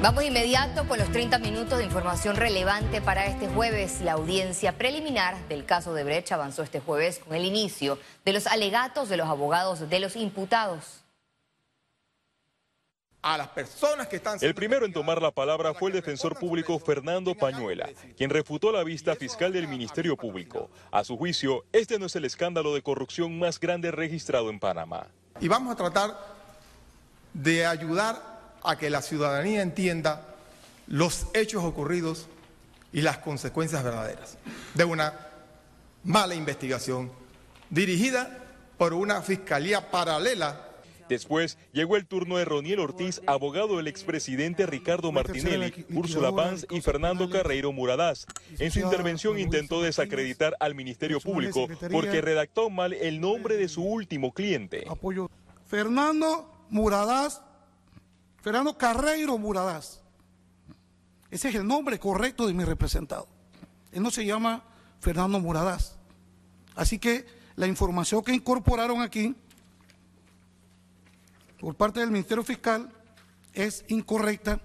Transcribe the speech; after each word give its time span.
Vamos 0.00 0.22
inmediato 0.22 0.86
con 0.86 1.00
los 1.00 1.10
30 1.10 1.40
minutos 1.40 1.78
de 1.78 1.84
información 1.84 2.36
relevante 2.36 3.00
para 3.00 3.26
este 3.26 3.48
jueves. 3.48 4.00
La 4.00 4.12
audiencia 4.12 4.78
preliminar 4.78 5.36
del 5.48 5.64
caso 5.64 5.92
de 5.92 6.04
Brecha 6.04 6.36
avanzó 6.36 6.62
este 6.62 6.78
jueves 6.78 7.18
con 7.18 7.34
el 7.34 7.44
inicio 7.44 7.98
de 8.24 8.32
los 8.32 8.46
alegatos 8.46 9.08
de 9.08 9.16
los 9.16 9.26
abogados 9.26 9.90
de 9.90 9.98
los 9.98 10.14
imputados. 10.14 11.02
A 13.22 13.36
las 13.36 13.48
personas 13.48 14.06
que 14.06 14.16
están... 14.16 14.38
El 14.40 14.54
primero 14.54 14.86
en 14.86 14.92
tomar 14.92 15.20
la 15.20 15.32
palabra 15.32 15.74
fue 15.74 15.90
el 15.90 15.96
defensor 15.96 16.38
público 16.38 16.78
Fernando 16.78 17.34
Pañuela, 17.34 17.90
quien 18.16 18.30
refutó 18.30 18.70
la 18.70 18.84
vista 18.84 19.16
fiscal 19.16 19.52
del 19.52 19.66
Ministerio 19.66 20.16
Público. 20.16 20.70
A 20.92 21.02
su 21.02 21.16
juicio, 21.16 21.64
este 21.72 21.98
no 21.98 22.06
es 22.06 22.14
el 22.14 22.24
escándalo 22.24 22.72
de 22.72 22.82
corrupción 22.82 23.36
más 23.36 23.58
grande 23.58 23.90
registrado 23.90 24.48
en 24.48 24.60
Panamá. 24.60 25.08
Y 25.40 25.48
vamos 25.48 25.72
a 25.72 25.76
tratar 25.76 26.16
de 27.34 27.66
ayudar 27.66 28.27
a 28.62 28.76
que 28.76 28.90
la 28.90 29.02
ciudadanía 29.02 29.62
entienda 29.62 30.34
los 30.86 31.26
hechos 31.34 31.64
ocurridos 31.64 32.28
y 32.92 33.02
las 33.02 33.18
consecuencias 33.18 33.84
verdaderas 33.84 34.38
de 34.74 34.84
una 34.84 35.14
mala 36.04 36.34
investigación 36.34 37.10
dirigida 37.70 38.38
por 38.78 38.94
una 38.94 39.22
fiscalía 39.22 39.90
paralela. 39.90 40.64
Después 41.08 41.56
llegó 41.72 41.96
el 41.96 42.06
turno 42.06 42.36
de 42.36 42.44
Roniel 42.44 42.80
Ortiz, 42.80 43.22
abogado 43.26 43.78
del 43.78 43.88
expresidente 43.88 44.66
Ricardo 44.66 45.10
Martinelli, 45.10 45.86
Úrsula 45.90 46.32
Pans 46.32 46.66
y 46.70 46.82
Fernando 46.82 47.30
Carreiro 47.30 47.72
Muradás. 47.72 48.26
En 48.58 48.70
su 48.70 48.80
intervención 48.80 49.38
intentó 49.38 49.82
desacreditar 49.82 50.54
al 50.60 50.74
Ministerio 50.74 51.18
Público 51.20 51.66
porque 51.90 52.20
redactó 52.20 52.68
mal 52.68 52.92
el 52.92 53.20
nombre 53.20 53.56
de 53.56 53.68
su 53.68 53.82
último 53.82 54.32
cliente. 54.32 54.86
Fernando 55.66 56.52
Muradás 56.68 57.40
Fernando 58.48 58.78
Carreiro 58.78 59.36
Muradás. 59.36 60.00
Ese 61.30 61.50
es 61.50 61.54
el 61.54 61.66
nombre 61.66 61.98
correcto 61.98 62.46
de 62.46 62.54
mi 62.54 62.64
representado. 62.64 63.28
Él 63.92 64.02
no 64.02 64.10
se 64.10 64.24
llama 64.24 64.64
Fernando 65.00 65.38
Muradás. 65.38 65.98
Así 66.74 66.98
que 66.98 67.26
la 67.56 67.66
información 67.66 68.24
que 68.24 68.32
incorporaron 68.32 69.02
aquí 69.02 69.34
por 71.60 71.74
parte 71.74 72.00
del 72.00 72.10
Ministerio 72.10 72.42
Fiscal 72.42 72.90
es 73.52 73.84
incorrecta. 73.88 74.58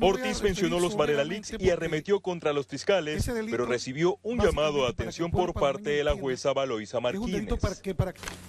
Ortiz 0.00 0.40
mencionó 0.40 0.78
los 0.78 0.96
Varelalics 0.96 1.54
y 1.58 1.70
arremetió 1.70 2.20
contra 2.20 2.52
los 2.52 2.68
fiscales, 2.68 3.28
pero 3.50 3.66
recibió 3.66 4.20
un 4.22 4.38
llamado 4.38 4.84
de 4.84 4.90
atención 4.90 5.32
por 5.32 5.54
parte 5.54 5.90
de 5.90 6.04
la 6.04 6.14
jueza 6.14 6.52
Valoisa 6.52 7.00
Martínez. 7.00 7.48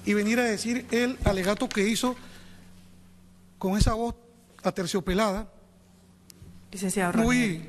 y 0.05 0.13
venir 0.13 0.39
a 0.39 0.43
decir 0.43 0.85
el 0.91 1.17
alegato 1.23 1.67
que 1.67 1.89
hizo 1.89 2.15
con 3.57 3.75
esa 3.75 3.95
voz 3.95 4.13
aterciopelada. 4.63 5.49
Licenciado 6.71 7.23
muy... 7.23 7.61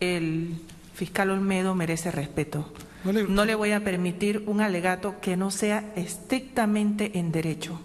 el 0.00 0.60
fiscal 0.94 1.30
Olmedo 1.30 1.74
merece 1.74 2.10
respeto. 2.10 2.72
No 3.04 3.44
le... 3.44 3.54
voy 3.54 3.72
a 3.72 3.82
permitir 3.82 4.44
un 4.46 4.60
alegato 4.60 5.20
que 5.20 5.36
no 5.36 5.50
sea 5.50 5.92
estrictamente 5.96 7.18
en 7.18 7.32
derecho. 7.32 7.80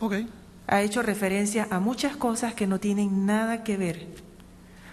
Okay. 0.00 0.28
Ha 0.66 0.82
hecho 0.82 1.02
referencia 1.02 1.68
a 1.70 1.78
muchas 1.78 2.16
cosas 2.16 2.54
que 2.54 2.66
no 2.66 2.80
tienen 2.80 3.26
nada 3.26 3.62
que 3.62 3.76
ver 3.76 4.06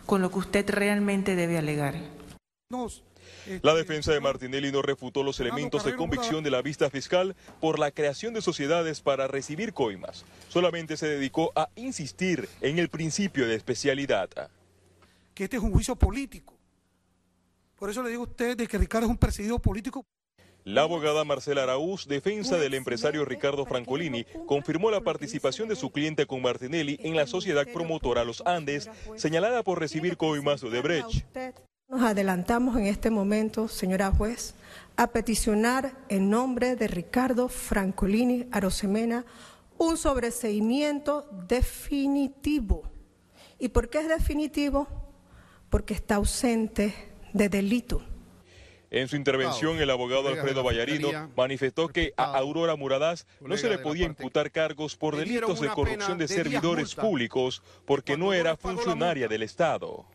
con 0.06 0.22
lo 0.22 0.30
que 0.32 0.40
usted 0.40 0.70
realmente 0.70 1.36
debe 1.36 1.58
alegar. 1.58 1.96
La 3.62 3.74
defensa 3.74 4.12
de 4.12 4.20
Martinelli 4.20 4.72
no 4.72 4.82
refutó 4.82 5.24
los 5.24 5.40
elementos 5.40 5.84
de 5.84 5.96
convicción 5.96 6.44
de 6.44 6.52
la 6.52 6.62
vista 6.62 6.90
fiscal 6.90 7.36
por 7.60 7.80
la 7.80 7.92
creación 7.92 8.34
de 8.34 8.42
sociedades 8.42 9.02
para 9.02 9.28
recibir 9.28 9.74
coimas. 9.74 10.26
Solamente 10.50 10.98
se 10.98 11.08
dedicó 11.08 11.52
a 11.56 11.70
insistir 11.76 12.48
en 12.62 12.80
el 12.80 12.90
principio 12.90 13.48
de 13.48 13.56
especialidad. 13.56 14.30
Que 15.34 15.46
este 15.46 15.58
es 15.58 15.64
un 15.64 15.72
juicio 15.72 15.96
político. 15.96 16.54
Por 17.76 17.90
eso 17.90 18.02
le 18.04 18.10
digo 18.10 18.24
a 18.24 18.28
usted 18.28 18.56
de 18.56 18.68
que 18.68 18.78
Ricardo 18.78 19.08
es 19.08 19.12
un 19.12 19.18
perseguido 19.18 19.60
político. 19.60 20.06
La 20.64 20.84
abogada 20.84 21.26
Marcela 21.26 21.64
Araúz, 21.64 22.08
defensa 22.08 22.58
del 22.58 22.74
empresario 22.74 23.26
Ricardo 23.26 23.66
Francolini, 23.66 24.24
confirmó 24.46 24.90
la 24.92 25.02
participación 25.02 25.68
de 25.68 25.76
su 25.76 25.92
cliente 25.92 26.26
con 26.26 26.42
Martinelli 26.42 26.98
en 27.02 27.18
la 27.18 27.28
sociedad 27.28 27.68
promotora 27.68 28.24
Los 28.24 28.42
Andes, 28.46 28.90
señalada 29.18 29.64
por 29.64 29.82
recibir 29.82 30.16
coimas 30.16 30.62
de 30.62 30.82
Brecht. 30.82 31.26
Nos 31.94 32.02
adelantamos 32.02 32.76
en 32.78 32.88
este 32.88 33.12
momento, 33.12 33.68
señora 33.68 34.12
juez, 34.12 34.56
a 34.98 35.12
peticionar 35.12 35.96
en 36.10 36.28
nombre 36.28 36.76
de 36.76 36.88
Ricardo 36.88 37.50
Francolini 37.50 38.48
Arosemena 38.52 39.26
un 39.78 39.96
sobreseimiento 39.98 41.28
definitivo. 41.48 42.82
¿Y 43.60 43.68
por 43.68 43.92
qué 43.92 44.00
es 44.00 44.08
definitivo? 44.08 44.88
Porque 45.70 45.94
está 45.94 46.16
ausente 46.16 46.96
de 47.32 47.48
delito. 47.48 48.02
En 48.90 49.08
su 49.08 49.16
intervención, 49.16 49.78
el 49.78 49.92
abogado 49.92 50.30
Alfredo 50.30 50.64
Vallarino 50.64 51.30
manifestó 51.38 51.90
que 51.90 52.16
a 52.18 52.24
Aurora 52.24 52.76
Muradas 52.76 53.28
no 53.40 53.56
se 53.56 53.70
le 53.70 53.78
podía 53.78 54.08
imputar 54.08 54.50
cargos 54.50 54.96
por 54.96 55.16
delitos 55.16 55.62
de 55.62 55.70
corrupción 55.70 56.18
de 56.18 56.28
servidores 56.28 56.96
públicos 56.96 57.62
porque 57.86 58.18
no 58.18 58.34
era 58.34 58.58
funcionaria 58.58 59.28
del 59.28 59.44
Estado 59.44 60.08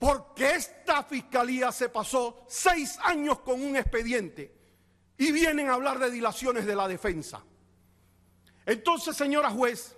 porque 0.00 0.54
esta 0.54 1.04
fiscalía 1.04 1.70
se 1.70 1.90
pasó 1.90 2.46
seis 2.48 2.98
años 3.02 3.40
con 3.40 3.62
un 3.62 3.76
expediente 3.76 4.50
y 5.18 5.30
vienen 5.30 5.68
a 5.68 5.74
hablar 5.74 5.98
de 5.98 6.10
dilaciones 6.10 6.64
de 6.64 6.74
la 6.74 6.88
defensa. 6.88 7.44
Entonces, 8.64 9.14
señora 9.14 9.50
juez, 9.50 9.94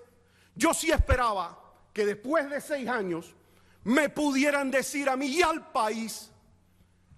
yo 0.57 0.75
sí 0.75 0.91
esperaba 0.91 1.57
que 1.93 2.05
después 2.05 2.51
de 2.51 2.61
seis 2.61 2.89
años 2.89 3.37
me 3.85 4.09
pudieran 4.09 4.73
decir 4.73 5.09
a 5.09 5.17
mí 5.17 5.27
y 5.27 5.43
al 5.43 5.71
país 5.71 6.33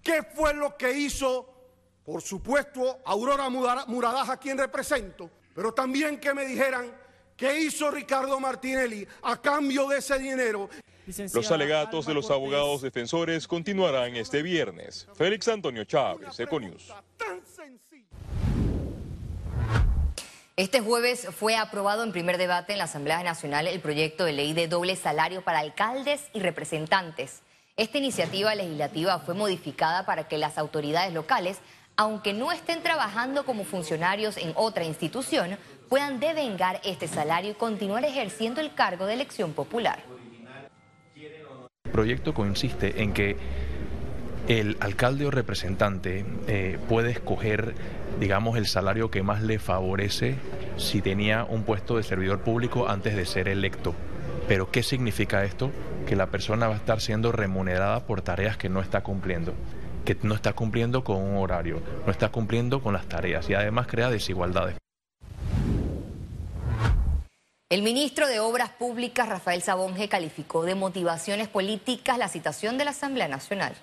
qué 0.03 0.21
fue 0.21 0.53
lo 0.53 0.77
que 0.77 0.91
hizo, 0.91 1.55
por 2.05 2.21
supuesto, 2.21 2.99
Aurora 3.03 3.49
Muradaja, 3.49 4.33
a 4.33 4.37
quien 4.37 4.59
represento, 4.59 5.31
pero 5.55 5.73
también 5.73 6.19
que 6.19 6.35
me 6.35 6.45
dijeran 6.45 6.95
qué 7.35 7.61
hizo 7.61 7.89
Ricardo 7.89 8.39
Martinelli 8.39 9.07
a 9.23 9.41
cambio 9.41 9.87
de 9.87 9.97
ese 9.97 10.19
dinero. 10.19 10.69
Los 11.33 11.51
alegatos 11.51 12.05
de 12.07 12.13
los 12.13 12.31
abogados 12.31 12.81
defensores 12.81 13.47
continuarán 13.47 14.15
este 14.15 14.41
viernes. 14.41 15.07
Félix 15.13 15.47
Antonio 15.47 15.83
Chávez, 15.83 16.39
Econius. 16.39 16.91
Este 20.55 20.79
jueves 20.79 21.27
fue 21.37 21.57
aprobado 21.57 22.03
en 22.03 22.11
primer 22.11 22.37
debate 22.37 22.71
en 22.71 22.79
la 22.79 22.85
Asamblea 22.85 23.21
Nacional 23.23 23.67
el 23.67 23.81
proyecto 23.81 24.23
de 24.23 24.31
ley 24.31 24.53
de 24.53 24.67
doble 24.67 24.95
salario 24.95 25.43
para 25.43 25.59
alcaldes 25.59 26.23
y 26.33 26.39
representantes. 26.39 27.41
Esta 27.75 27.97
iniciativa 27.97 28.55
legislativa 28.55 29.19
fue 29.19 29.35
modificada 29.35 30.05
para 30.05 30.27
que 30.27 30.37
las 30.37 30.57
autoridades 30.57 31.13
locales, 31.13 31.59
aunque 31.97 32.33
no 32.33 32.51
estén 32.51 32.81
trabajando 32.81 33.45
como 33.45 33.65
funcionarios 33.65 34.37
en 34.37 34.53
otra 34.55 34.85
institución, 34.85 35.57
puedan 35.89 36.19
devengar 36.19 36.79
este 36.83 37.07
salario 37.07 37.51
y 37.51 37.55
continuar 37.55 38.05
ejerciendo 38.05 38.61
el 38.61 38.73
cargo 38.73 39.05
de 39.05 39.13
elección 39.13 39.53
popular 39.53 40.01
proyecto 41.95 42.33
consiste 42.33 43.03
en 43.03 43.13
que 43.13 43.37
el 44.49 44.75
alcalde 44.81 45.25
o 45.25 45.31
representante 45.31 46.25
eh, 46.45 46.77
puede 46.89 47.11
escoger, 47.11 47.73
digamos, 48.19 48.57
el 48.57 48.67
salario 48.67 49.09
que 49.09 49.23
más 49.23 49.41
le 49.41 49.59
favorece 49.59 50.35
si 50.75 51.01
tenía 51.01 51.45
un 51.45 51.63
puesto 51.63 51.95
de 51.95 52.03
servidor 52.03 52.41
público 52.41 52.89
antes 52.89 53.15
de 53.15 53.25
ser 53.25 53.47
electo. 53.47 53.95
Pero 54.45 54.69
¿qué 54.71 54.83
significa 54.83 55.45
esto? 55.45 55.71
Que 56.05 56.17
la 56.17 56.27
persona 56.27 56.67
va 56.67 56.73
a 56.73 56.77
estar 56.77 56.99
siendo 56.99 57.31
remunerada 57.31 58.05
por 58.05 58.21
tareas 58.21 58.57
que 58.57 58.67
no 58.67 58.81
está 58.81 59.01
cumpliendo, 59.01 59.53
que 60.03 60.17
no 60.21 60.35
está 60.35 60.51
cumpliendo 60.51 61.05
con 61.05 61.15
un 61.15 61.37
horario, 61.37 61.81
no 62.05 62.11
está 62.11 62.27
cumpliendo 62.27 62.81
con 62.81 62.93
las 62.93 63.07
tareas 63.07 63.49
y 63.49 63.53
además 63.53 63.87
crea 63.87 64.09
desigualdades. 64.09 64.75
El 67.75 67.81
ministro 67.81 68.29
de 68.29 68.39
Obras 68.39 68.69
Públicas, 68.69 69.27
Rafael 69.27 69.61
Sabonge, 69.61 70.07
calificó 70.07 70.63
de 70.63 70.75
motivaciones 70.75 71.49
políticas 71.49 72.17
la 72.17 72.29
citación 72.29 72.77
de 72.77 72.85
la 72.85 72.91
Asamblea 72.91 73.27
Nacional. 73.27 73.75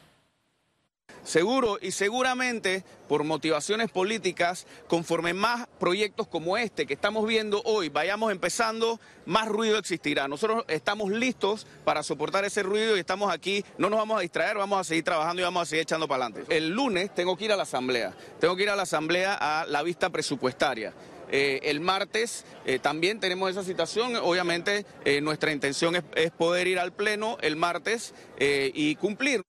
Seguro 1.24 1.76
y 1.78 1.90
seguramente 1.90 2.84
por 3.06 3.22
motivaciones 3.22 3.90
políticas, 3.90 4.66
conforme 4.88 5.34
más 5.34 5.68
proyectos 5.78 6.26
como 6.26 6.56
este 6.56 6.86
que 6.86 6.94
estamos 6.94 7.26
viendo 7.26 7.60
hoy 7.66 7.90
vayamos 7.90 8.32
empezando, 8.32 8.98
más 9.26 9.46
ruido 9.46 9.76
existirá. 9.76 10.26
Nosotros 10.26 10.64
estamos 10.68 11.10
listos 11.10 11.66
para 11.84 12.02
soportar 12.02 12.46
ese 12.46 12.62
ruido 12.62 12.96
y 12.96 13.00
estamos 13.00 13.30
aquí, 13.30 13.62
no 13.76 13.90
nos 13.90 13.98
vamos 13.98 14.16
a 14.16 14.22
distraer, 14.22 14.56
vamos 14.56 14.80
a 14.80 14.84
seguir 14.84 15.04
trabajando 15.04 15.42
y 15.42 15.44
vamos 15.44 15.64
a 15.64 15.66
seguir 15.66 15.82
echando 15.82 16.08
para 16.08 16.24
adelante. 16.24 16.56
El 16.56 16.70
lunes 16.70 17.14
tengo 17.14 17.36
que 17.36 17.44
ir 17.44 17.52
a 17.52 17.56
la 17.56 17.64
Asamblea, 17.64 18.14
tengo 18.40 18.56
que 18.56 18.62
ir 18.62 18.70
a 18.70 18.76
la 18.76 18.84
Asamblea 18.84 19.34
a 19.34 19.66
la 19.66 19.82
vista 19.82 20.08
presupuestaria. 20.08 20.94
Eh, 21.30 21.60
el 21.64 21.80
martes 21.80 22.44
eh, 22.64 22.78
también 22.78 23.20
tenemos 23.20 23.50
esa 23.50 23.64
situación. 23.64 24.16
Obviamente 24.16 24.84
eh, 25.04 25.20
nuestra 25.20 25.52
intención 25.52 25.96
es, 25.96 26.30
poder 26.32 26.66
ir 26.66 26.78
al 26.78 26.92
Pleno 26.92 27.38
el 27.40 27.56
martes 27.56 28.14
y 28.38 28.96
cumplir. 28.96 29.42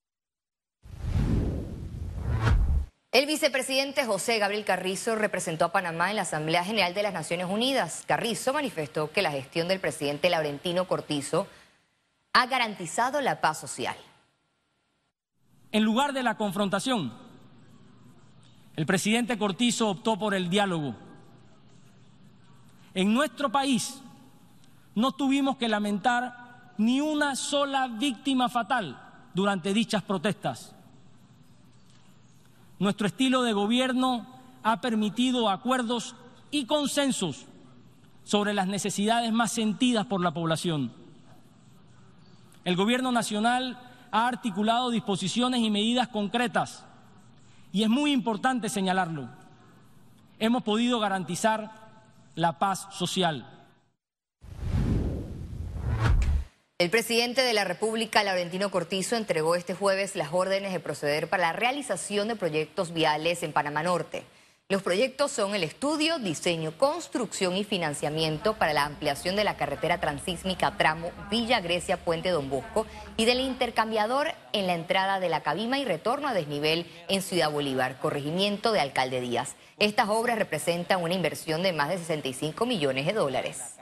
El 3.12 3.25
vicepresidente 3.28 4.06
José 4.06 4.40
Gabriel 4.40 4.66
Carrizo 4.66 5.16
representó 5.16 5.66
a 5.66 5.72
Panamá 5.72 6.10
en 6.10 6.16
la 6.16 6.24
Asamblea 6.24 6.64
General 6.64 6.94
de 6.94 7.04
las 7.04 7.14
Naciones 7.14 7.48
Unidas. 7.48 8.04
Carrizo 8.08 8.54
manifestó 8.54 9.12
que 9.12 9.22
la 9.22 9.31
gestión 9.31 9.68
del 9.68 9.80
presidente 9.80 10.30
Laurentino 10.30 10.88
Cortizo 10.88 11.48
ha 12.34 12.48
garantizado 12.48 13.22
la 13.22 13.40
paz 13.40 13.60
social. 13.60 13.96
En 15.72 15.84
lugar 15.84 16.14
de 16.14 16.24
la 16.24 16.38
confrontación, 16.38 17.14
el 18.75 18.86
presidente 18.88 19.38
Cortizo 19.38 19.90
optó 19.90 20.18
por 20.18 20.34
el 20.34 20.50
diálogo. 20.50 20.96
En 22.94 23.13
nuestro 23.13 23.51
país 23.51 24.01
no 24.95 25.12
tuvimos 25.12 25.57
que 25.57 25.68
lamentar 25.68 26.74
ni 26.78 27.01
una 27.01 27.36
sola 27.36 27.88
víctima 27.88 28.50
fatal 28.50 29.00
durante 29.34 29.74
dichas 29.74 30.04
protestas. 30.04 30.75
Nuestro 32.80 33.07
estilo 33.07 33.44
de 33.44 33.54
gobierno 33.54 34.28
ha 34.63 34.81
permitido 34.81 35.50
acuerdos 35.50 36.16
y 36.51 36.66
consensos 36.66 37.45
sobre 38.24 38.54
las 38.54 38.68
necesidades 38.68 39.31
más 39.34 39.51
sentidas 39.51 40.06
por 40.06 40.22
la 40.22 40.31
población. 40.31 40.92
El 42.63 42.75
Gobierno 42.75 43.12
Nacional 43.12 43.78
ha 44.12 44.28
articulado 44.28 44.89
disposiciones 44.89 45.62
y 45.62 45.69
medidas 45.69 46.07
concretas 46.07 46.86
y 47.72 47.84
es 47.84 47.89
muy 47.89 48.12
importante 48.12 48.69
señalarlo. 48.69 49.28
Hemos 50.39 50.63
podido 50.63 51.00
garantizar 51.00 51.83
la 52.36 52.58
paz 52.60 52.88
social. 52.92 53.50
El 56.80 56.90
presidente 56.90 57.42
de 57.42 57.54
la 57.54 57.64
República, 57.64 58.24
Laurentino 58.24 58.72
Cortizo, 58.72 59.16
entregó 59.16 59.56
este 59.56 59.74
jueves 59.74 60.16
las 60.16 60.34
órdenes 60.34 60.74
de 60.74 60.80
proceder 60.80 61.30
para 61.30 61.44
la 61.44 61.54
realización 61.54 62.28
de 62.28 62.36
proyectos 62.36 62.94
viales 62.94 63.44
en 63.44 63.54
Panamá 63.54 63.84
Norte. 63.84 64.24
Los 64.69 64.81
proyectos 64.81 65.31
son 65.31 65.54
el 65.54 65.63
estudio, 65.63 66.19
diseño, 66.19 66.75
construcción 66.77 67.57
y 67.57 67.65
financiamiento 67.65 68.54
para 68.54 68.74
la 68.74 68.86
ampliación 68.86 69.36
de 69.36 69.44
la 69.44 69.57
carretera 69.57 70.00
transísmica 70.00 70.77
tramo 70.77 71.12
Villa 71.30 71.60
Grecia 71.60 71.98
Puente 71.98 72.30
Don 72.30 72.50
Bosco 72.50 72.88
y 73.18 73.25
del 73.25 73.42
intercambiador 73.42 74.30
en 74.54 74.65
la 74.65 74.74
entrada 74.74 75.19
de 75.19 75.27
la 75.27 75.44
Cabima 75.44 75.80
y 75.80 75.86
retorno 75.86 76.30
a 76.30 76.33
desnivel 76.33 76.88
en 77.10 77.21
Ciudad 77.21 77.51
Bolívar, 77.51 78.00
corregimiento 78.00 78.71
de 78.71 78.80
Alcalde 78.80 79.19
Díaz. 79.19 79.57
Estas 79.80 80.07
obras 80.07 80.39
representan 80.39 81.04
una 81.04 81.13
inversión 81.13 81.62
de 81.62 81.74
más 81.74 81.89
de 81.89 81.98
65 81.98 82.65
millones 82.65 83.06
de 83.06 83.13
dólares. 83.13 83.75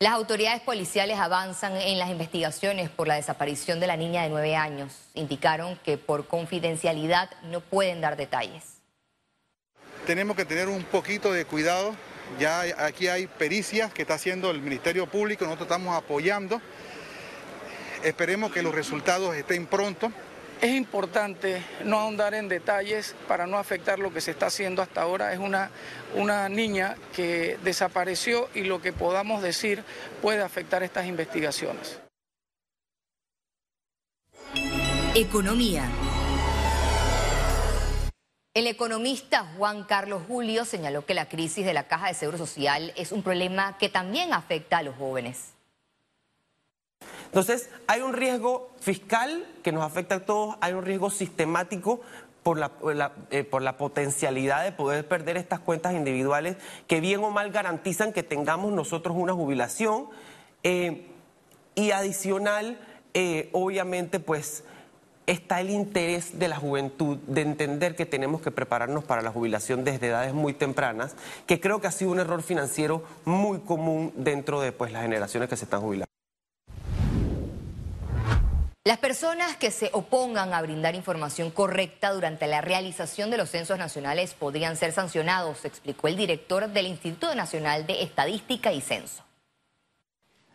Las 0.00 0.12
autoridades 0.12 0.60
policiales 0.60 1.18
avanzan 1.18 1.76
en 1.76 1.98
las 1.98 2.08
investigaciones 2.08 2.88
por 2.88 3.08
la 3.08 3.16
desaparición 3.16 3.80
de 3.80 3.88
la 3.88 3.96
niña 3.96 4.22
de 4.22 4.28
nueve 4.28 4.54
años. 4.54 4.92
Indicaron 5.14 5.76
que 5.84 5.98
por 5.98 6.28
confidencialidad 6.28 7.28
no 7.42 7.60
pueden 7.60 8.00
dar 8.00 8.16
detalles. 8.16 8.62
Tenemos 10.06 10.36
que 10.36 10.44
tener 10.44 10.68
un 10.68 10.84
poquito 10.84 11.32
de 11.32 11.44
cuidado. 11.44 11.96
Ya 12.38 12.60
aquí 12.78 13.08
hay 13.08 13.26
pericias 13.26 13.92
que 13.92 14.02
está 14.02 14.14
haciendo 14.14 14.52
el 14.52 14.60
Ministerio 14.62 15.08
Público, 15.08 15.44
nosotros 15.46 15.66
estamos 15.66 15.96
apoyando. 15.96 16.62
Esperemos 18.04 18.52
que 18.52 18.62
los 18.62 18.72
resultados 18.72 19.34
estén 19.34 19.66
pronto. 19.66 20.12
Es 20.60 20.74
importante 20.74 21.62
no 21.84 22.00
ahondar 22.00 22.34
en 22.34 22.48
detalles 22.48 23.14
para 23.28 23.46
no 23.46 23.58
afectar 23.58 24.00
lo 24.00 24.12
que 24.12 24.20
se 24.20 24.32
está 24.32 24.46
haciendo 24.46 24.82
hasta 24.82 25.02
ahora. 25.02 25.32
Es 25.32 25.38
una, 25.38 25.70
una 26.16 26.48
niña 26.48 26.96
que 27.14 27.58
desapareció 27.62 28.48
y 28.54 28.62
lo 28.62 28.82
que 28.82 28.92
podamos 28.92 29.40
decir 29.40 29.84
puede 30.20 30.42
afectar 30.42 30.82
estas 30.82 31.06
investigaciones. 31.06 32.00
Economía. 35.14 35.88
El 38.52 38.66
economista 38.66 39.46
Juan 39.56 39.84
Carlos 39.84 40.22
Julio 40.26 40.64
señaló 40.64 41.06
que 41.06 41.14
la 41.14 41.28
crisis 41.28 41.64
de 41.64 41.74
la 41.74 41.86
Caja 41.86 42.08
de 42.08 42.14
Seguro 42.14 42.38
Social 42.38 42.92
es 42.96 43.12
un 43.12 43.22
problema 43.22 43.78
que 43.78 43.88
también 43.88 44.32
afecta 44.32 44.78
a 44.78 44.82
los 44.82 44.96
jóvenes. 44.96 45.57
Entonces, 47.28 47.70
hay 47.86 48.00
un 48.00 48.14
riesgo 48.14 48.70
fiscal 48.80 49.46
que 49.62 49.70
nos 49.70 49.84
afecta 49.84 50.16
a 50.16 50.20
todos, 50.20 50.56
hay 50.60 50.72
un 50.72 50.84
riesgo 50.84 51.10
sistemático 51.10 52.00
por 52.42 52.58
la, 52.58 52.72
eh, 53.30 53.46
la, 53.60 53.76
potencialidad 53.76 54.64
de 54.64 54.72
poder 54.72 55.06
perder 55.06 55.36
estas 55.36 55.60
cuentas 55.60 55.92
individuales 55.92 56.56
que 56.86 57.00
bien 57.00 57.22
o 57.22 57.30
mal 57.30 57.50
garantizan 57.50 58.12
que 58.12 58.22
tengamos 58.22 58.72
nosotros 58.72 59.16
una 59.18 59.34
jubilación 59.34 60.06
eh, 60.62 61.06
y 61.74 61.90
adicional, 61.90 62.78
eh, 63.12 63.50
obviamente, 63.52 64.18
pues 64.18 64.64
está 65.26 65.60
el 65.60 65.68
interés 65.68 66.38
de 66.38 66.48
la 66.48 66.56
juventud 66.56 67.18
de 67.26 67.42
entender 67.42 67.94
que 67.94 68.06
tenemos 68.06 68.40
que 68.40 68.50
prepararnos 68.50 69.04
para 69.04 69.20
la 69.20 69.30
jubilación 69.30 69.84
desde 69.84 70.08
edades 70.08 70.32
muy 70.32 70.54
tempranas, 70.54 71.14
que 71.46 71.60
creo 71.60 71.80
que 71.80 71.86
ha 71.86 71.92
sido 71.92 72.10
un 72.10 72.18
error 72.18 72.42
financiero 72.42 73.04
muy 73.26 73.58
común 73.58 74.12
dentro 74.16 74.60
de 74.60 74.72
pues, 74.72 74.90
las 74.90 75.02
generaciones 75.02 75.48
que 75.50 75.56
se 75.56 75.66
están 75.66 75.82
jubilando. 75.82 76.17
Las 78.88 78.96
personas 78.96 79.54
que 79.58 79.70
se 79.70 79.90
opongan 79.92 80.54
a 80.54 80.62
brindar 80.62 80.94
información 80.94 81.50
correcta 81.50 82.10
durante 82.10 82.46
la 82.46 82.62
realización 82.62 83.30
de 83.30 83.36
los 83.36 83.50
censos 83.50 83.78
nacionales 83.78 84.32
podrían 84.32 84.78
ser 84.78 84.92
sancionados, 84.92 85.66
explicó 85.66 86.08
el 86.08 86.16
director 86.16 86.66
del 86.70 86.86
Instituto 86.86 87.34
Nacional 87.34 87.86
de 87.86 88.02
Estadística 88.02 88.72
y 88.72 88.80
Censo. 88.80 89.22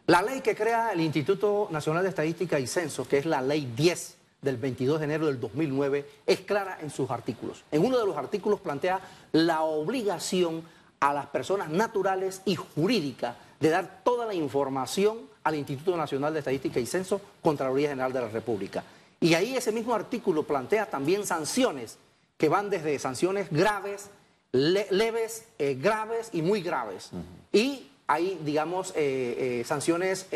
La 0.08 0.24
ley 0.24 0.42
que 0.42 0.56
crea 0.56 0.94
el 0.94 1.02
Instituto 1.02 1.68
Nacional 1.70 2.02
de 2.02 2.10
Estadística 2.10 2.60
y 2.60 2.66
Censo, 2.66 3.08
que 3.08 3.20
es 3.20 3.28
la 3.28 3.40
ley 3.40 3.72
10 3.76 4.18
del 4.42 4.58
22 4.58 4.98
de 4.98 5.06
enero 5.06 5.28
del 5.28 5.40
2009, 5.40 6.10
es 6.26 6.40
clara 6.40 6.80
en 6.82 6.90
sus 6.90 7.12
artículos. 7.12 7.64
En 7.72 7.86
uno 7.86 8.00
de 8.00 8.06
los 8.08 8.18
artículos 8.18 8.60
plantea 8.62 9.00
la 9.32 9.62
obligación 9.62 10.64
a 11.00 11.14
las 11.14 11.28
personas 11.28 11.70
naturales 11.70 12.42
y 12.46 12.56
jurídicas 12.56 13.36
de 13.60 13.70
dar 13.70 14.02
toda 14.04 14.26
la 14.26 14.34
información 14.34 15.32
al 15.44 15.56
Instituto 15.56 15.98
Nacional 15.98 16.34
de 16.34 16.40
Estadística 16.40 16.80
y 16.80 16.86
Censo, 16.86 17.22
Contraloría 17.42 17.90
General 17.90 18.14
de 18.14 18.22
la 18.22 18.30
República. 18.30 18.84
Y 19.20 19.36
ahí 19.36 19.56
ese 19.56 19.72
mismo 19.72 19.94
artículo 19.94 20.44
plantea 20.44 20.90
también 20.90 21.26
sanciones 21.26 21.98
que 22.38 22.50
van 22.50 22.70
desde 22.70 23.00
sanciones 23.00 23.50
graves, 23.50 24.10
leves, 24.52 25.46
eh, 25.60 25.78
graves 25.80 26.30
y 26.34 26.42
muy 26.42 26.62
graves. 26.62 27.12
Y 27.52 27.88
hay, 28.08 28.40
digamos, 28.44 28.92
eh, 28.96 29.62
eh, 29.62 29.64
sanciones 29.66 30.28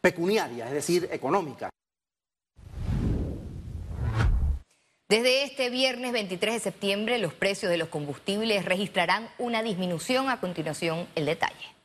pecuniarias, 0.00 0.68
es 0.68 0.74
decir, 0.74 1.08
económicas. 1.10 1.70
Desde 5.08 5.44
este 5.44 5.68
viernes 5.68 6.12
23 6.12 6.54
de 6.54 6.60
septiembre, 6.60 7.18
los 7.18 7.34
precios 7.34 7.70
de 7.70 7.76
los 7.76 7.88
combustibles 7.88 8.64
registrarán 8.64 9.28
una 9.38 9.62
disminución. 9.62 10.30
A 10.30 10.40
continuación, 10.40 11.06
el 11.16 11.26
detalle. 11.26 11.81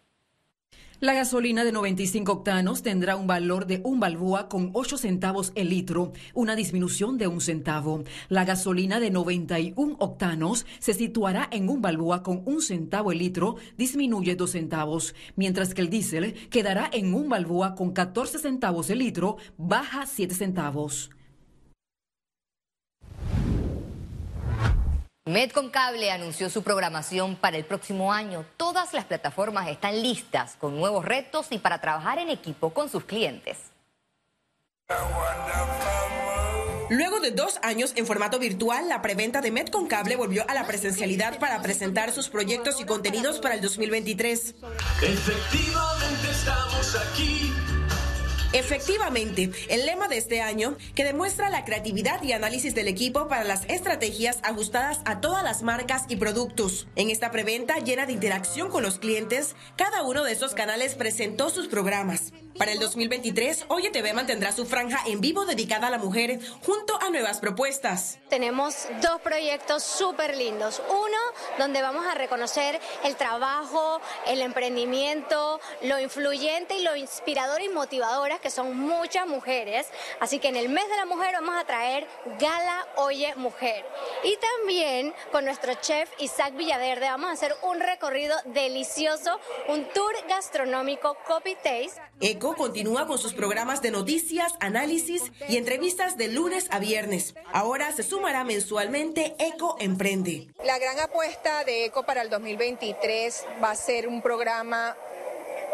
La 0.99 1.13
gasolina 1.13 1.63
de 1.63 1.71
95 1.71 2.31
octanos 2.31 2.81
tendrá 2.81 3.17
un 3.17 3.27
valor 3.27 3.67
de 3.67 3.81
un 3.83 3.99
balboa 3.99 4.49
con 4.49 4.71
8 4.73 4.97
centavos 4.97 5.51
el 5.53 5.69
litro, 5.69 6.11
una 6.33 6.55
disminución 6.55 7.19
de 7.19 7.27
un 7.27 7.39
centavo. 7.39 8.03
La 8.29 8.45
gasolina 8.45 8.99
de 8.99 9.11
91 9.11 9.95
octanos 9.99 10.65
se 10.79 10.95
situará 10.95 11.49
en 11.51 11.69
un 11.69 11.83
balboa 11.83 12.23
con 12.23 12.41
un 12.45 12.63
centavo 12.63 13.11
el 13.11 13.19
litro, 13.19 13.57
disminuye 13.77 14.35
2 14.35 14.49
centavos, 14.49 15.13
mientras 15.35 15.75
que 15.75 15.81
el 15.81 15.91
diésel 15.91 16.33
quedará 16.49 16.89
en 16.91 17.13
un 17.13 17.29
balboa 17.29 17.75
con 17.75 17.91
14 17.91 18.39
centavos 18.39 18.89
el 18.89 18.97
litro, 18.97 19.37
baja 19.55 20.07
7 20.07 20.33
centavos. 20.33 21.11
Medcom-Cable 25.27 26.09
anunció 26.09 26.49
su 26.49 26.63
programación 26.63 27.35
para 27.35 27.57
el 27.57 27.65
próximo 27.65 28.13
año. 28.13 28.45
Todas 28.55 28.93
las 28.93 29.03
plataformas 29.03 29.67
están 29.67 30.01
listas 30.01 30.55
con 30.55 30.77
nuevos 30.77 31.03
retos 31.03 31.47
y 31.49 31.57
para 31.57 31.81
trabajar 31.81 32.17
en 32.17 32.29
equipo 32.29 32.69
con 32.69 32.89
sus 32.89 33.03
clientes. 33.03 33.57
Luego 36.89 37.19
de 37.19 37.31
dos 37.31 37.59
años 37.61 37.91
en 37.97 38.05
formato 38.05 38.39
virtual, 38.39 38.87
la 38.87 39.01
preventa 39.01 39.41
de 39.41 39.51
Medcom-Cable 39.51 40.15
volvió 40.15 40.45
a 40.49 40.53
la 40.53 40.65
presencialidad 40.65 41.37
para 41.39 41.61
presentar 41.61 42.13
sus 42.13 42.29
proyectos 42.29 42.79
y 42.79 42.85
contenidos 42.85 43.39
para 43.39 43.55
el 43.55 43.61
2023. 43.61 44.55
Efectivamente 45.01 46.31
estamos 46.31 46.95
aquí 46.95 47.46
Efectivamente, 48.53 49.51
el 49.69 49.85
lema 49.85 50.07
de 50.07 50.17
este 50.17 50.41
año, 50.41 50.77
que 50.95 51.03
demuestra 51.03 51.49
la 51.49 51.65
creatividad 51.65 52.23
y 52.23 52.31
análisis 52.31 52.73
del 52.73 52.87
equipo 52.87 53.27
para 53.27 53.43
las 53.43 53.65
estrategias 53.65 54.39
ajustadas 54.43 55.01
a 55.05 55.19
todas 55.19 55.43
las 55.43 55.63
marcas 55.63 56.05
y 56.07 56.15
productos. 56.15 56.87
En 56.95 57.09
esta 57.09 57.29
preventa 57.31 57.79
llena 57.79 58.05
de 58.05 58.13
interacción 58.13 58.69
con 58.69 58.83
los 58.83 58.99
clientes, 58.99 59.55
cada 59.75 60.03
uno 60.03 60.23
de 60.23 60.31
estos 60.31 60.53
canales 60.53 60.95
presentó 60.95 61.49
sus 61.49 61.67
programas. 61.67 62.31
Para 62.57 62.71
el 62.71 62.79
2023, 62.79 63.65
Oye 63.67 63.91
TV 63.91 64.13
mantendrá 64.13 64.51
su 64.51 64.65
franja 64.65 64.99
en 65.05 65.21
vivo 65.21 65.45
dedicada 65.45 65.87
a 65.87 65.91
la 65.91 65.99
mujer 65.99 66.39
junto 66.65 66.99
a 66.99 67.11
nuevas 67.11 67.39
propuestas. 67.39 68.17
Tenemos 68.29 68.87
dos 68.99 69.21
proyectos 69.21 69.83
súper 69.83 70.35
lindos. 70.35 70.81
Uno, 70.89 71.17
donde 71.59 71.83
vamos 71.83 72.07
a 72.07 72.15
reconocer 72.15 72.79
el 73.03 73.15
trabajo, 73.15 74.01
el 74.25 74.41
emprendimiento, 74.41 75.59
lo 75.83 75.99
influyente 75.99 76.77
y 76.77 76.83
lo 76.83 76.95
inspirador 76.95 77.61
y 77.61 77.69
motivadoras 77.69 78.39
que 78.39 78.49
son 78.49 78.75
muchas 78.75 79.27
mujeres. 79.27 79.85
Así 80.19 80.39
que 80.39 80.47
en 80.47 80.55
el 80.55 80.69
mes 80.69 80.89
de 80.89 80.97
la 80.97 81.05
mujer 81.05 81.33
vamos 81.33 81.55
a 81.55 81.65
traer 81.65 82.07
Gala 82.39 82.87
Oye 82.95 83.35
Mujer. 83.35 83.85
Y 84.23 84.35
también 84.37 85.13
con 85.31 85.45
nuestro 85.45 85.75
chef 85.75 86.09
Isaac 86.17 86.55
Villaverde 86.55 87.05
vamos 87.05 87.29
a 87.29 87.33
hacer 87.33 87.55
un 87.61 87.79
recorrido 87.79 88.35
delicioso, 88.45 89.39
un 89.67 89.85
tour 89.93 90.15
gastronómico 90.27 91.15
Copy 91.27 91.53
Taste. 91.53 92.01
Eco 92.19 92.46
continúa 92.55 93.07
con 93.07 93.17
sus 93.17 93.33
programas 93.33 93.81
de 93.81 93.91
noticias, 93.91 94.53
análisis 94.59 95.23
y 95.47 95.57
entrevistas 95.57 96.17
de 96.17 96.27
lunes 96.27 96.67
a 96.71 96.79
viernes. 96.79 97.35
Ahora 97.51 97.91
se 97.91 98.03
sumará 98.03 98.43
mensualmente 98.43 99.35
Eco 99.39 99.75
Emprende. 99.79 100.47
La 100.63 100.79
gran 100.79 100.99
apuesta 100.99 101.63
de 101.63 101.85
Eco 101.85 102.03
para 102.03 102.21
el 102.21 102.29
2023 102.29 103.45
va 103.63 103.71
a 103.71 103.75
ser 103.75 104.07
un 104.07 104.21
programa 104.21 104.95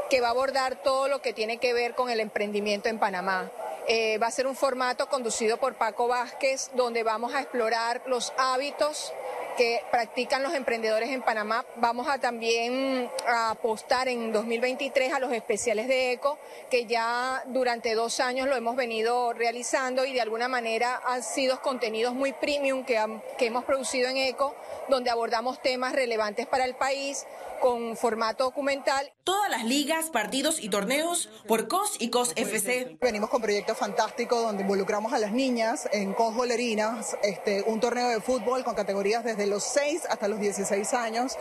que 0.09 0.21
va 0.21 0.27
a 0.27 0.31
abordar 0.31 0.81
todo 0.83 1.07
lo 1.07 1.21
que 1.21 1.33
tiene 1.33 1.57
que 1.57 1.73
ver 1.73 1.95
con 1.95 2.09
el 2.09 2.19
emprendimiento 2.19 2.89
en 2.89 2.99
Panamá. 2.99 3.51
Eh, 3.87 4.17
va 4.17 4.27
a 4.27 4.31
ser 4.31 4.47
un 4.47 4.55
formato 4.55 5.09
conducido 5.09 5.57
por 5.57 5.75
Paco 5.75 6.07
Vázquez, 6.07 6.71
donde 6.73 7.03
vamos 7.03 7.33
a 7.33 7.41
explorar 7.41 8.01
los 8.05 8.31
hábitos 8.37 9.11
que 9.57 9.81
practican 9.91 10.43
los 10.43 10.53
emprendedores 10.53 11.09
en 11.09 11.21
Panamá. 11.21 11.65
Vamos 11.77 12.07
a 12.07 12.17
también 12.17 13.09
apostar 13.27 14.07
en 14.07 14.31
2023 14.31 15.13
a 15.13 15.19
los 15.19 15.31
especiales 15.31 15.87
de 15.87 16.13
ECO, 16.13 16.37
que 16.69 16.85
ya 16.85 17.43
durante 17.47 17.93
dos 17.95 18.19
años 18.19 18.47
lo 18.47 18.55
hemos 18.55 18.75
venido 18.75 19.33
realizando 19.33 20.05
y 20.05 20.13
de 20.13 20.21
alguna 20.21 20.47
manera 20.47 21.01
han 21.05 21.23
sido 21.23 21.61
contenidos 21.61 22.13
muy 22.13 22.33
premium 22.33 22.83
que, 22.83 22.99
que 23.37 23.47
hemos 23.47 23.63
producido 23.65 24.09
en 24.09 24.17
ECO, 24.17 24.55
donde 24.89 25.09
abordamos 25.09 25.61
temas 25.61 25.93
relevantes 25.93 26.47
para 26.47 26.65
el 26.65 26.75
país 26.75 27.25
con 27.63 27.95
formato 27.95 28.43
documental. 28.43 29.13
Todas 29.23 29.49
las 29.49 29.63
ligas, 29.63 30.09
partidos 30.09 30.61
y 30.61 30.67
torneos 30.67 31.29
por 31.47 31.69
COS 31.69 31.95
y 31.97 32.09
COS 32.09 32.33
FC. 32.35 32.97
Venimos 32.99 33.29
con 33.29 33.41
proyectos 33.41 33.77
fantásticos 33.77 34.43
donde 34.43 34.63
involucramos 34.63 35.13
a 35.13 35.17
las 35.17 35.31
niñas 35.31 35.87
en 35.93 36.13
COS 36.13 36.35
Bolerinas, 36.35 37.15
este, 37.23 37.63
un 37.65 37.79
torneo 37.79 38.09
de 38.09 38.19
fútbol 38.19 38.65
con 38.65 38.75
categorías 38.75 39.23
desde 39.23 39.42
los 39.45 39.63
6 39.63 40.03
hasta 40.09 40.27
los 40.27 40.39
16 40.39 40.93
años, 40.93 41.37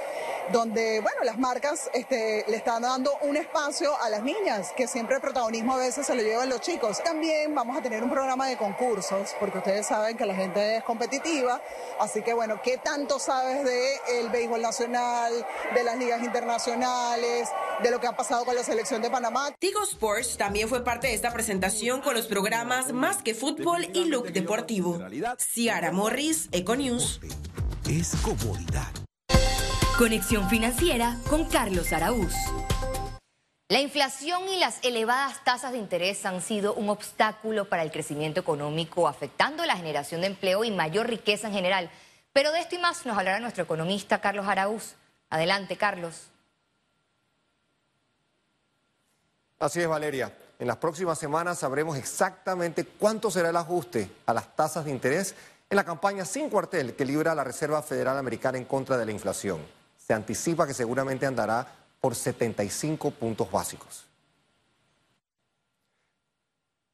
donde, 0.52 1.00
bueno, 1.00 1.23
las 1.25 1.38
marcas 1.38 1.90
este, 1.94 2.44
le 2.49 2.56
están 2.56 2.82
dando 2.82 3.12
un 3.23 3.37
espacio 3.37 3.97
a 4.00 4.11
las 4.11 4.23
niñas, 4.23 4.73
que 4.76 4.87
siempre 4.87 5.16
el 5.16 5.23
protagonismo 5.23 5.75
a 5.75 5.78
veces 5.78 6.06
se 6.06 6.14
lo 6.14 6.23
llevan 6.23 6.49
los 6.49 6.61
chicos. 6.61 7.02
También 7.02 7.54
vamos 7.54 7.76
a 7.76 7.82
tener 7.82 8.02
un 8.02 8.11
programa 8.11 8.47
de 8.47 8.56
concursos, 8.56 9.35
porque 9.38 9.59
ustedes 9.59 9.87
saben 9.87 10.16
que 10.16 10.26
la 10.26 10.35
gente 10.35 10.76
es 10.76 10.85
competitiva, 10.85 11.61
así 12.00 12.23
que, 12.23 12.35
bueno, 12.35 12.61
¿qué 12.62 12.78
tanto 12.78 13.18
sabes 13.18 13.64
del 13.64 14.30
béisbol 14.30 14.61
nacional, 14.61 15.47
de 15.75 15.85
las 15.85 15.99
ligas 15.99 16.23
internacionales, 16.23 17.49
de 17.82 17.90
lo 17.90 18.00
que 18.00 18.06
ha 18.06 18.16
pasado 18.16 18.44
con 18.44 18.54
la 18.54 18.62
selección 18.62 19.02
de 19.02 19.11
Panamá. 19.11 19.54
Tigo 19.59 19.82
Sports 19.82 20.37
también 20.37 20.68
fue 20.68 20.85
parte 20.85 21.09
de 21.09 21.14
esta 21.14 21.32
presentación 21.32 22.00
con 22.00 22.14
los 22.14 22.26
programas 22.26 22.92
Más 22.92 23.23
que 23.23 23.35
Fútbol 23.35 23.88
y 23.92 24.04
Look 24.06 24.32
Deportivo. 24.32 24.99
Ciara 25.38 25.92
Morris, 25.92 26.49
Econews. 26.52 27.21
Es 27.88 28.14
comodidad. 28.22 28.88
Conexión 29.98 30.48
financiera 30.48 31.18
con 31.28 31.44
Carlos 31.46 31.92
Araúz. 31.92 32.32
La 33.68 33.80
inflación 33.80 34.48
y 34.48 34.58
las 34.58 34.78
elevadas 34.84 35.42
tasas 35.44 35.72
de 35.72 35.78
interés 35.78 36.24
han 36.24 36.40
sido 36.42 36.74
un 36.74 36.88
obstáculo 36.90 37.68
para 37.68 37.82
el 37.82 37.90
crecimiento 37.90 38.40
económico, 38.40 39.08
afectando 39.08 39.66
la 39.66 39.76
generación 39.76 40.20
de 40.20 40.28
empleo 40.28 40.62
y 40.62 40.70
mayor 40.70 41.08
riqueza 41.08 41.48
en 41.48 41.54
general. 41.54 41.90
Pero 42.32 42.52
de 42.52 42.60
esto 42.60 42.76
y 42.76 42.78
más 42.78 43.04
nos 43.04 43.18
hablará 43.18 43.40
nuestro 43.40 43.64
economista 43.64 44.20
Carlos 44.20 44.46
Araúz. 44.46 44.94
Adelante, 45.28 45.76
Carlos. 45.76 46.28
Así 49.58 49.80
es, 49.80 49.88
Valeria. 49.88 50.32
En 50.58 50.68
las 50.68 50.76
próximas 50.76 51.18
semanas 51.18 51.58
sabremos 51.58 51.96
exactamente 51.96 52.84
cuánto 52.84 53.32
será 53.32 53.50
el 53.50 53.56
ajuste 53.56 54.08
a 54.26 54.32
las 54.32 54.54
tasas 54.54 54.84
de 54.84 54.92
interés 54.92 55.34
en 55.73 55.76
la 55.76 55.85
campaña 55.85 56.26
sin 56.26 56.50
cuartel 56.50 56.95
que 56.95 57.02
libra 57.07 57.35
la 57.35 57.45
Reserva 57.45 57.81
Federal 57.81 58.19
Americana 58.19 58.59
en 58.59 58.67
contra 58.67 58.99
de 58.99 59.07
la 59.07 59.12
inflación. 59.12 59.59
Se 59.97 60.12
anticipa 60.12 60.67
que 60.67 60.75
seguramente 60.75 61.25
andará 61.25 61.67
por 61.99 62.14
75 62.14 63.11
puntos 63.12 63.50
básicos. 63.50 64.05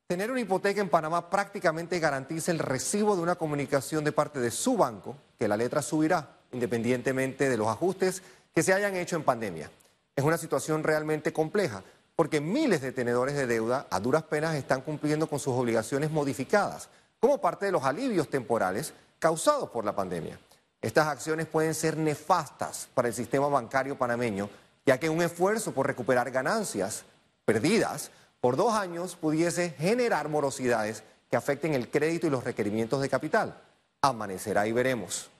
Tener 0.07 0.31
una 0.31 0.41
hipoteca 0.41 0.81
en 0.81 0.89
Panamá 0.89 1.29
prácticamente 1.29 1.99
garantiza 1.99 2.53
el 2.53 2.61
recibo 2.61 3.17
de 3.17 3.23
una 3.23 3.35
comunicación 3.35 4.05
de 4.05 4.13
parte 4.13 4.39
de 4.39 4.53
su 4.53 4.77
banco 4.77 5.17
que 5.37 5.49
la 5.49 5.57
letra 5.57 5.83
subirá 5.83 6.37
independientemente 6.53 7.49
de 7.49 7.57
los 7.57 7.67
ajustes 7.67 8.23
que 8.55 8.63
se 8.63 8.73
hayan 8.73 8.95
hecho 8.95 9.17
en 9.17 9.25
pandemia. 9.25 9.73
Es 10.15 10.23
una 10.23 10.39
situación 10.39 10.85
realmente 10.85 11.33
compleja, 11.33 11.83
porque 12.15 12.41
miles 12.41 12.81
de 12.81 12.93
tenedores 12.93 13.35
de 13.35 13.49
deuda 13.49 13.89
a 13.91 13.99
duras 13.99 14.23
penas 14.23 14.55
están 14.55 14.83
cumpliendo 14.83 15.27
con 15.27 15.41
sus 15.41 15.55
obligaciones 15.55 16.13
modificadas, 16.13 16.89
como 17.21 17.39
parte 17.39 17.67
de 17.67 17.73
los 17.73 17.85
alivios 17.85 18.29
temporales 18.29 18.93
causados 19.19 19.71
por 19.71 19.85
la 19.85 19.95
pandemia. 19.95 20.39
Estas 20.81 21.09
acciones 21.09 21.47
pueden 21.47 21.75
ser 21.75 21.97
nefastas 21.97 22.89
para 22.95 23.09
el 23.09 23.15
sistema 23.15 23.49
bancario 23.49 23.99
panameño, 23.99 24.49
ya 24.87 24.99
que 24.99 25.11
un 25.11 25.23
esfuerzo 25.23 25.73
por 25.73 25.87
recuperar 25.87 26.31
ganancias 26.31 27.05
perdidas 27.45 28.11
por 28.41 28.57
dos 28.57 28.75
años 28.75 29.17
pudiese 29.17 29.71
generar 29.71 30.29
morosidades 30.29 31.03
que 31.29 31.37
afecten 31.37 31.75
el 31.75 31.91
crédito 31.91 32.27
y 32.27 32.31
los 32.31 32.45
requerimientos 32.45 33.03
de 33.03 33.09
capital. 33.09 33.61
Amanecerá 34.01 34.67
y 34.67 34.73
veremos. 34.73 35.31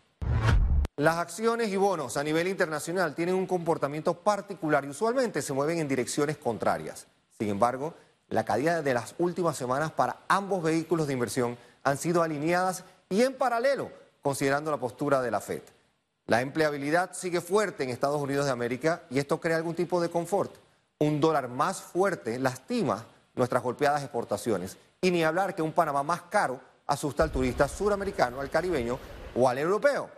Las 0.97 1.19
acciones 1.19 1.69
y 1.69 1.77
bonos 1.77 2.17
a 2.17 2.25
nivel 2.25 2.49
internacional 2.49 3.15
tienen 3.15 3.37
un 3.37 3.47
comportamiento 3.47 4.15
particular 4.15 4.85
y 4.85 4.89
usualmente 4.89 5.43
se 5.43 5.53
mueven 5.53 5.79
en 5.79 5.87
direcciones 5.87 6.37
contrarias. 6.39 7.07
Sin 7.39 7.49
embargo, 7.49 7.95
la 8.31 8.45
caída 8.45 8.83
de 8.83 8.95
las 8.95 9.15
últimas 9.19 9.57
semanas 9.57 9.93
para 9.93 10.17
ambos 10.27 10.63
vehículos 10.65 11.07
de 11.07 11.13
inversión 11.13 11.57
han 11.85 11.99
sido 11.99 12.23
alineadas 12.23 12.85
y 13.09 13.23
en 13.23 13.35
paralelo, 13.35 13.91
considerando 14.23 14.71
la 14.71 14.79
postura 14.79 15.23
de 15.23 15.31
la 15.31 15.41
Fed. 15.41 15.63
La 16.27 16.43
empleabilidad 16.43 17.15
sigue 17.15 17.41
fuerte 17.41 17.85
en 17.85 17.91
Estados 17.91 18.21
Unidos 18.21 18.47
de 18.47 18.53
América 18.53 19.03
y 19.11 19.19
esto 19.19 19.41
crea 19.41 19.57
algún 19.57 19.75
tipo 19.75 20.01
de 20.01 20.11
confort. 20.11 20.55
Un 20.99 21.21
dólar 21.21 21.49
más 21.49 21.81
fuerte 21.81 22.39
lastima 22.39 23.07
nuestras 23.35 23.63
golpeadas 23.63 24.03
exportaciones. 24.03 24.77
Y 25.01 25.11
ni 25.11 25.25
hablar 25.25 25.55
que 25.55 25.63
un 25.63 25.73
Panamá 25.73 26.03
más 26.03 26.23
caro 26.23 26.61
asusta 26.87 27.23
al 27.23 27.31
turista 27.31 27.69
suramericano, 27.69 28.41
al 28.41 28.51
caribeño 28.51 28.99
o 29.35 29.49
al 29.49 29.59
europeo. 29.59 30.11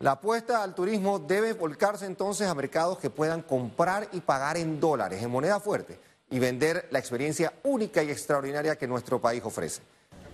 La 0.00 0.12
apuesta 0.12 0.62
al 0.62 0.74
turismo 0.74 1.18
debe 1.18 1.52
volcarse 1.52 2.04
entonces 2.04 2.48
a 2.48 2.54
mercados 2.54 2.98
que 2.98 3.10
puedan 3.10 3.42
comprar 3.42 4.08
y 4.12 4.20
pagar 4.20 4.56
en 4.56 4.80
dólares, 4.80 5.22
en 5.22 5.30
moneda 5.30 5.60
fuerte, 5.60 5.98
y 6.30 6.38
vender 6.38 6.88
la 6.90 6.98
experiencia 6.98 7.54
única 7.62 8.02
y 8.02 8.10
extraordinaria 8.10 8.76
que 8.76 8.88
nuestro 8.88 9.20
país 9.20 9.42
ofrece. 9.44 9.80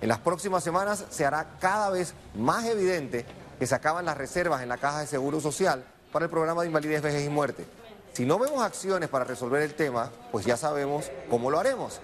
En 0.00 0.09
las 0.09 0.19
próximas 0.19 0.64
semanas 0.64 1.04
se 1.11 1.26
hará 1.26 1.59
cada 1.61 1.90
vez 1.90 2.14
más 2.35 2.64
evidente 2.64 3.26
que 3.59 3.66
se 3.66 3.75
acaban 3.75 4.04
las 4.04 4.16
reservas 4.16 4.62
en 4.62 4.69
la 4.69 4.78
caja 4.78 5.00
de 5.00 5.07
seguro 5.07 5.40
social 5.40 5.85
para 6.12 6.25
el 6.25 6.30
programa 6.30 6.62
de 6.62 6.69
invalidez, 6.69 7.02
vejez 7.02 7.26
y 7.26 7.28
muerte. 7.28 7.66
Si 8.12 8.25
no 8.25 8.38
vemos 8.38 8.62
acciones 8.62 9.09
para 9.09 9.25
resolver 9.25 9.62
el 9.62 9.75
tema, 9.75 10.11
pues 10.33 10.47
ya 10.47 10.57
sabemos 10.57 11.11
cómo 11.28 11.50
lo 11.50 11.61
haremos. 11.61 12.00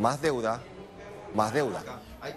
Más 0.00 0.20
deuda, 0.20 0.60
más 1.34 1.52
deuda. 1.52 1.82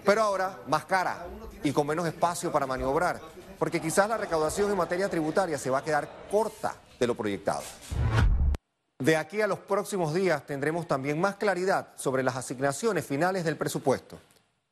Pero 0.04 0.22
ahora 0.22 0.58
más 0.66 0.84
cara 0.84 1.26
y 1.62 1.72
con 1.72 1.86
menos 1.86 2.06
espacio 2.06 2.52
para 2.52 2.66
maniobrar 2.66 3.20
porque 3.58 3.80
quizás 3.80 4.08
la 4.08 4.16
recaudación 4.16 4.70
en 4.70 4.76
materia 4.76 5.08
tributaria 5.08 5.58
se 5.58 5.70
va 5.70 5.78
a 5.78 5.84
quedar 5.84 6.08
corta 6.30 6.74
de 6.98 7.06
lo 7.06 7.14
proyectado. 7.14 7.62
De 8.98 9.16
aquí 9.16 9.40
a 9.40 9.46
los 9.46 9.58
próximos 9.60 10.14
días 10.14 10.44
tendremos 10.46 10.86
también 10.86 11.20
más 11.20 11.36
claridad 11.36 11.88
sobre 11.96 12.22
las 12.22 12.36
asignaciones 12.36 13.04
finales 13.06 13.44
del 13.44 13.56
presupuesto. 13.56 14.18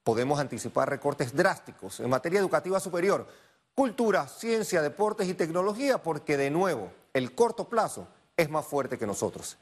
Podemos 0.07 0.39
anticipar 0.39 0.89
recortes 0.89 1.35
drásticos 1.35 1.99
en 1.99 2.09
materia 2.09 2.39
educativa 2.39 2.79
superior, 2.79 3.27
cultura, 3.75 4.29
ciencia, 4.29 4.81
deportes 4.81 5.27
y 5.27 5.35
tecnología, 5.35 6.01
porque 6.01 6.37
de 6.37 6.49
nuevo 6.49 6.93
el 7.13 7.35
corto 7.35 7.69
plazo 7.69 8.07
es 8.37 8.49
más 8.49 8.65
fuerte 8.65 8.99
que 8.99 9.07
nosotros. 9.09 9.57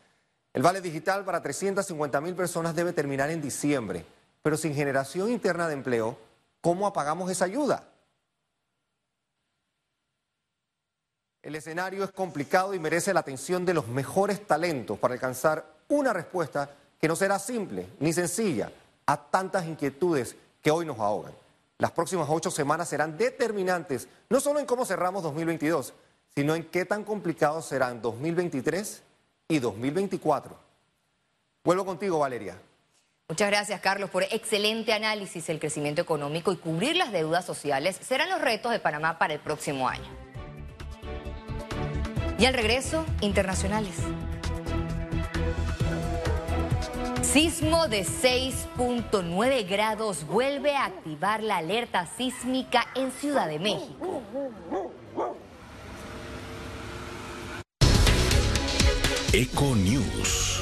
El 0.53 0.61
vale 0.61 0.83
digital 0.83 1.25
para 1.25 1.41
350 1.41 2.21
mil 2.21 2.35
personas 2.35 2.77
debe 2.77 2.93
terminar 2.93 3.31
en 3.31 3.41
diciembre, 3.41 4.05
pero 4.43 4.59
sin 4.59 4.75
generación 4.75 5.31
interna 5.31 5.67
de 5.67 5.73
empleo, 5.73 6.19
¿cómo 6.61 6.87
apagamos 6.87 7.31
esa 7.31 7.47
ayuda? 7.47 7.89
El 11.41 11.55
escenario 11.55 12.05
es 12.05 12.11
complicado 12.11 12.75
y 12.75 12.79
merece 12.79 13.15
la 13.15 13.21
atención 13.21 13.65
de 13.65 13.73
los 13.73 13.89
mejores 13.89 14.47
talentos 14.47 14.99
para 14.99 15.15
alcanzar 15.15 15.65
una 15.89 16.13
respuesta 16.13 16.69
que 17.01 17.09
no 17.09 17.17
será 17.17 17.39
simple 17.39 17.87
ni 17.99 18.13
sencilla 18.13 18.71
a 19.07 19.17
tantas 19.17 19.67
inquietudes 19.67 20.37
que 20.63 20.71
hoy 20.71 20.87
nos 20.87 20.99
ahogan. 20.99 21.33
Las 21.79 21.91
próximas 21.91 22.29
ocho 22.31 22.51
semanas 22.51 22.89
serán 22.89 23.19
determinantes, 23.19 24.09
no 24.29 24.41
solo 24.41 24.61
en 24.61 24.67
cómo 24.67 24.85
cerramos 24.85 25.23
2022, 25.23 25.93
sino 26.35 26.55
en 26.55 26.65
qué 26.65 26.85
tan 26.85 27.05
complicados 27.05 27.67
serán 27.67 28.01
2023 28.01 29.03
y 29.49 29.59
2024. 29.59 30.57
Vuelvo 31.65 31.85
contigo, 31.85 32.19
Valeria. 32.19 32.59
Muchas 33.29 33.49
gracias, 33.49 33.81
Carlos, 33.81 34.11
por 34.11 34.23
excelente 34.25 34.93
análisis. 34.93 35.49
El 35.49 35.59
crecimiento 35.59 36.03
económico 36.03 36.53
y 36.53 36.57
cubrir 36.57 36.97
las 36.97 37.11
deudas 37.11 37.45
sociales 37.45 37.99
serán 38.03 38.29
los 38.29 38.41
retos 38.41 38.71
de 38.71 38.81
Panamá 38.81 39.19
para 39.19 39.35
el 39.35 39.41
próximo 39.41 39.89
año. 39.89 40.09
Y 42.39 42.47
al 42.47 42.55
regreso, 42.55 43.07
internacionales. 43.21 43.95
Sismo 47.35 47.89
de 47.89 48.05
6.9 48.05 49.69
grados 49.69 50.25
vuelve 50.25 50.77
a 50.77 50.85
activar 50.85 51.43
la 51.43 51.57
alerta 51.57 52.07
sísmica 52.07 52.87
en 52.95 53.11
Ciudad 53.11 53.49
de 53.49 53.59
México. 53.59 54.23
Eco 59.33 59.75
News. 59.75 60.54